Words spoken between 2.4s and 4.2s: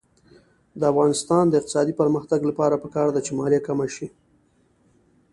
لپاره پکار ده چې مالیه کمه شي.